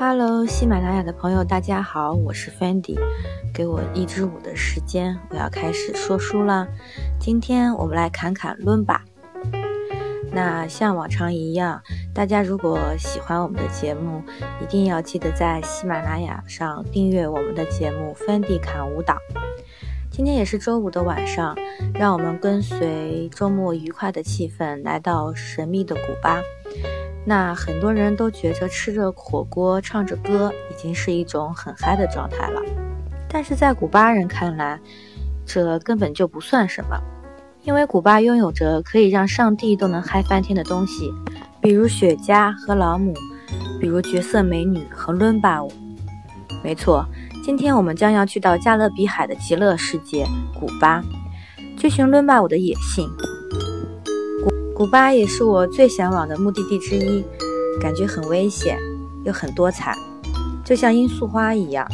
[0.00, 2.96] Hello，喜马拉雅的朋友，大家好，我是 Fendi，
[3.52, 6.68] 给我一支舞的时间，我要开始说书了。
[7.18, 9.02] 今天我们来侃侃伦巴。
[10.30, 11.82] 那像往常一样，
[12.14, 14.22] 大家如果喜欢我们的节目，
[14.62, 19.16] 一定要记得在喜马拉雅上订阅我们的节目 Fendi 侃舞蹈。
[20.12, 21.56] 今天也是周五的晚上，
[21.94, 26.40] 让我们跟随周末愉快的气氛，来到神秘的古巴。
[27.28, 32.62] 那很多人都觉着吃着火锅、唱着歌，已经是一种很嗨的状态了。
[33.28, 34.80] 但是在古巴人看来，
[35.44, 36.98] 这根本就不算什么，
[37.64, 41.12] 因为古巴拥有着可以让上帝都能嗨翻天的东西，
[41.60, 43.12] 比如雪茄和老母，
[43.78, 45.70] 比如绝色美女和伦巴舞。
[46.64, 47.04] 没错，
[47.44, 50.24] 今天我们将要去到加勒比海的极乐世界——
[50.58, 51.04] 古巴，
[51.76, 53.06] 追寻伦巴舞的野性。
[54.78, 57.24] 古巴也是我最向往的目的地之一，
[57.80, 58.78] 感觉很危险，
[59.24, 59.92] 又很多彩，
[60.64, 61.84] 就像罂粟花一样。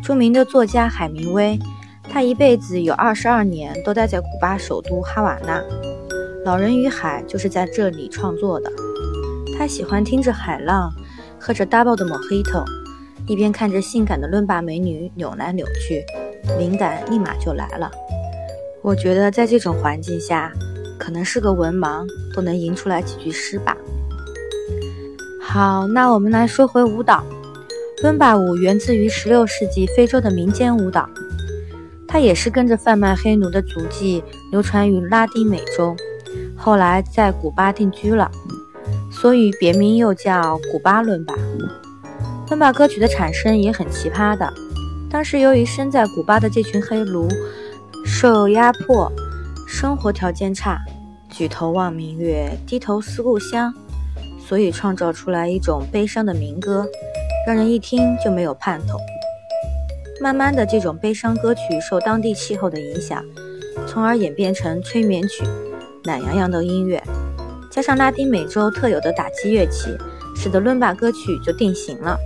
[0.00, 1.58] 著名的作家海明威，
[2.08, 5.58] 他一辈子有二十二年都待在古巴首都哈瓦那，
[6.44, 8.70] 《老人与海》就是在这里创作的。
[9.58, 10.92] 他喜欢听着海浪，
[11.40, 12.62] 喝着 double 的 mojito，
[13.26, 16.04] 一边看着性感的伦巴美女扭来扭去，
[16.56, 17.90] 灵感立马就来了。
[18.80, 20.52] 我觉得在这种环境下。
[21.00, 23.74] 可能是个文盲，都能吟出来几句诗吧。
[25.40, 27.24] 好，那我们来说回舞蹈。
[28.02, 31.08] 伦巴舞源自于16世纪非洲的民间舞蹈，
[32.06, 35.96] 它也是跟着贩卖黑奴的足迹流传于拉丁美洲，
[36.54, 38.30] 后来在古巴定居了，
[39.10, 41.34] 所以别名又叫古巴伦巴。
[42.48, 44.52] 伦巴歌曲的产生也很奇葩的，
[45.10, 47.26] 当时由于身在古巴的这群黑奴
[48.04, 49.10] 受压迫。
[49.72, 50.80] 生活条件差，
[51.30, 53.72] 举头望明月，低头思故乡，
[54.46, 56.86] 所以创造出来一种悲伤的民歌，
[57.46, 58.98] 让人一听就没有盼头。
[60.20, 63.24] 慢慢的，这种悲伤歌曲受当地气候的影响，
[63.86, 65.44] 从而演变成催眠曲、
[66.04, 67.02] 懒洋洋的音乐，
[67.70, 69.96] 加上拉丁美洲特有的打击乐器，
[70.36, 72.18] 使得伦巴歌曲就定型了。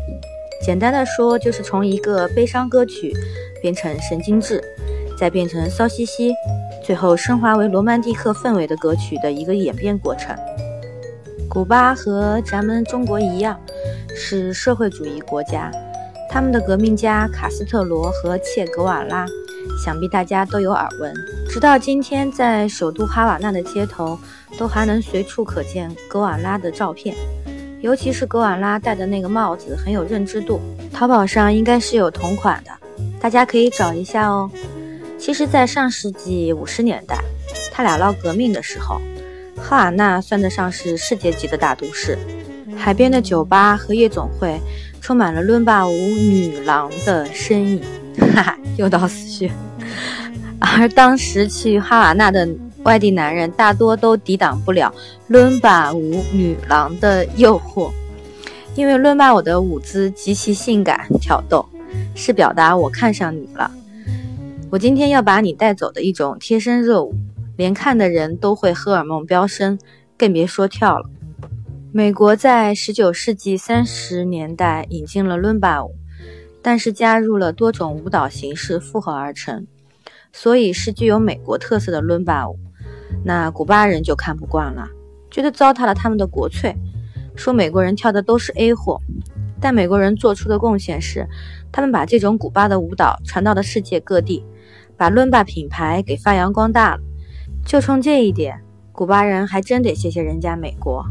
[0.61, 3.13] 简单的说，就是从一个悲伤歌曲
[3.63, 4.61] 变成神经质，
[5.17, 6.33] 再变成骚兮兮。
[6.85, 10.37] 最后升华为罗曼蒂克氛围的歌曲的一个演变过程。
[11.49, 13.59] 古巴和咱们中国一样，
[14.15, 15.71] 是社会主义国家。
[16.29, 19.25] 他们的革命家卡斯特罗和切格瓦拉，
[19.83, 21.15] 想必大家都有耳闻。
[21.49, 24.19] 直到今天，在首都哈瓦那的街头，
[24.59, 27.15] 都还能随处可见格瓦拉的照片。
[27.81, 30.61] 尤其是格瓦拉戴的那个帽子，很有认知度。
[30.93, 32.71] 淘宝上应该是有同款的，
[33.21, 34.51] 大家可以找一下哦。
[35.25, 37.17] 其实，在上世纪五十年代，
[37.73, 39.01] 他俩闹革命的时候，
[39.57, 42.19] 哈瓦那算得上是世界级的大都市，
[42.77, 44.61] 海边的酒吧和夜总会
[45.01, 47.83] 充满了伦巴舞女郎的身影，
[48.35, 49.51] 哈哈，又到死穴。
[50.61, 52.47] 而当时去哈瓦那的
[52.83, 54.95] 外地男人，大多都抵挡不了
[55.29, 57.91] 伦巴舞女郎的诱惑，
[58.75, 61.67] 因为伦巴舞的舞姿极其性感挑逗，
[62.15, 63.71] 是表达我看上你了。
[64.75, 67.15] 我今天要把你带走的一种贴身热舞，
[67.57, 69.79] 连看的人都会荷尔蒙飙升，
[70.19, 71.09] 更别说跳了。
[71.93, 75.95] 美国在19世纪30年代引进了伦巴舞，
[76.61, 79.65] 但是加入了多种舞蹈形式复合而成，
[80.33, 82.59] 所以是具有美国特色的伦巴舞。
[83.25, 84.89] 那古巴人就看不惯了，
[85.31, 86.75] 觉得糟蹋了他们的国粹，
[87.37, 89.01] 说美国人跳的都是 A 货。
[89.61, 91.29] 但美国人做出的贡献是，
[91.71, 94.45] 他们把这种古巴的舞蹈传到了世界各地。
[94.97, 97.01] 把伦巴品牌给发扬光大了，
[97.67, 98.61] 就冲这一点，
[98.93, 101.05] 古巴人还真得谢谢人家美国。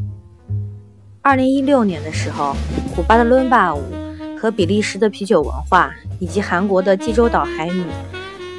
[1.21, 2.55] 二零一六年的时候，
[2.95, 3.81] 古巴的伦巴舞
[4.39, 7.83] 和比利时的啤酒文化以及韩国的济州岛海女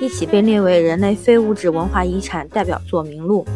[0.01, 3.47] 一起被列为人类非物质文化遗产代表作名录。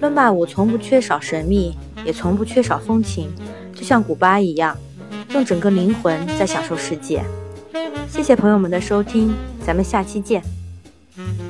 [0.00, 3.28] 伦巴舞从不缺少神秘，也从不缺少风情，
[3.74, 4.76] 就像古巴一样，
[5.32, 7.22] 用整个灵魂在享受世界。
[8.08, 9.32] 谢谢朋友们的收听，
[9.64, 10.42] 咱们下期见。
[11.20, 11.49] Mm-hmm.